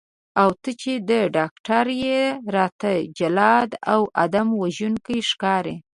[0.41, 0.91] او ته چې
[1.37, 2.21] ډاکټر یې
[2.55, 5.75] راته جلاد او آدم وژونکی ښکارې.